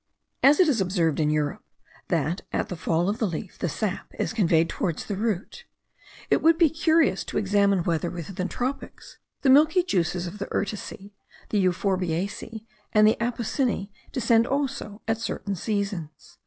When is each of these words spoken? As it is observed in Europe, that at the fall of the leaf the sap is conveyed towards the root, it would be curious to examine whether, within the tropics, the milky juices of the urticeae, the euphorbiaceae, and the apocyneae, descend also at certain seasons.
As 0.41 0.59
it 0.59 0.67
is 0.67 0.81
observed 0.81 1.19
in 1.19 1.29
Europe, 1.29 1.63
that 2.07 2.41
at 2.51 2.69
the 2.69 2.75
fall 2.75 3.07
of 3.07 3.19
the 3.19 3.27
leaf 3.27 3.59
the 3.59 3.69
sap 3.69 4.11
is 4.17 4.33
conveyed 4.33 4.67
towards 4.67 5.05
the 5.05 5.15
root, 5.15 5.65
it 6.31 6.41
would 6.41 6.57
be 6.57 6.71
curious 6.71 7.23
to 7.25 7.37
examine 7.37 7.83
whether, 7.83 8.09
within 8.09 8.33
the 8.33 8.45
tropics, 8.45 9.19
the 9.43 9.49
milky 9.51 9.83
juices 9.83 10.25
of 10.25 10.39
the 10.39 10.47
urticeae, 10.47 11.11
the 11.51 11.63
euphorbiaceae, 11.63 12.65
and 12.91 13.07
the 13.07 13.17
apocyneae, 13.21 13.91
descend 14.11 14.47
also 14.47 15.03
at 15.07 15.19
certain 15.19 15.53
seasons. 15.53 16.39